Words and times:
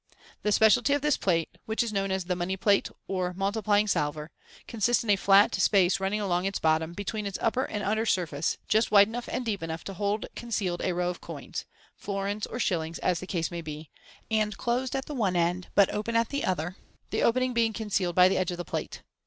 The 0.41 0.51
speciality 0.51 0.93
of 0.95 1.03
this 1.03 1.15
plate 1.15 1.59
(which 1.67 1.83
is 1.83 1.93
known 1.93 2.09
as 2.09 2.23
the" 2.25 2.35
money 2.35 2.57
plate," 2.57 2.89
or" 3.07 3.35
multiplying 3.37 3.85
salver") 3.85 4.31
consists 4.67 5.03
in 5.03 5.11
a 5.11 5.15
flat 5.15 5.53
space 5.53 5.99
running 5.99 6.19
along 6.19 6.45
its 6.45 6.57
bottom, 6.57 6.93
between 6.93 7.27
its 7.27 7.37
upper 7.39 7.65
and 7.65 7.83
under 7.83 8.07
surface, 8.07 8.57
just 8.67 8.89
wide 8.89 9.07
enough 9.07 9.29
and 9.31 9.45
deep 9.45 9.61
enough 9.61 9.83
to 9.83 9.93
hold 9.93 10.25
concealed 10.35 10.81
a 10.83 10.93
row 10.93 11.11
of 11.11 11.21
coins 11.21 11.65
(florins 11.95 12.47
or 12.47 12.57
shillings, 12.59 12.97
as 12.97 13.19
the 13.19 13.27
case 13.27 13.51
may 13.51 13.61
be), 13.61 13.91
and 14.31 14.57
closed 14.57 14.95
at 14.95 15.05
the 15.05 15.13
one 15.13 15.35
end, 15.35 15.67
but 15.75 15.93
open 15.93 16.15
at 16.15 16.29
the 16.29 16.45
other, 16.45 16.77
the 17.11 17.21
opening 17.21 17.53
being 17.53 17.71
concealed 17.71 18.15
by 18.15 18.27
the 18.27 18.37
edge 18.39 18.49
of 18.49 18.57
the 18.57 18.65
plate. 18.65 19.03